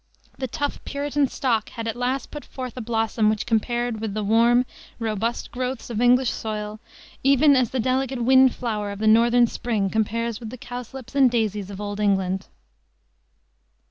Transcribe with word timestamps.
The 0.39 0.47
tough 0.47 0.83
Puritan 0.83 1.27
stock 1.27 1.69
had 1.69 1.87
at 1.87 1.95
last 1.95 2.31
put 2.31 2.43
forth 2.43 2.75
a 2.75 2.81
blossom 2.81 3.29
which 3.29 3.45
compared 3.45 4.01
with 4.01 4.15
the 4.15 4.23
warm, 4.23 4.65
robust 4.97 5.51
growths 5.51 5.91
of 5.91 6.01
English 6.01 6.31
soil 6.31 6.79
even 7.23 7.55
as 7.55 7.69
the 7.69 7.79
delicate 7.79 8.23
wind 8.23 8.55
flower 8.55 8.89
of 8.89 8.97
the 8.97 9.05
northern 9.05 9.45
spring 9.45 9.91
compares 9.91 10.39
with 10.39 10.49
the 10.49 10.57
cowslips 10.57 11.13
and 11.13 11.29
daisies 11.29 11.69
of 11.69 11.79
old 11.79 11.99
England. 11.99 12.47